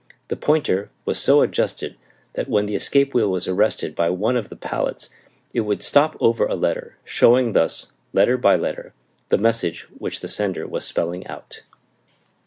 [0.29, 1.95] The pointer was so adjusted
[2.33, 5.11] that when the escape wheel was arrested by one of the pallets
[5.53, 8.95] it would stop over a letter, showing thus, letter by letter,
[9.29, 11.61] the message which the sender was spelling out.